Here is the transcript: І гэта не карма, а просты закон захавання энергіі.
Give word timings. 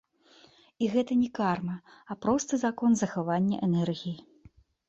І 0.85 0.87
гэта 0.93 1.17
не 1.19 1.29
карма, 1.39 1.75
а 2.13 2.17
просты 2.23 2.61
закон 2.65 2.91
захавання 3.03 3.57
энергіі. 3.69 4.19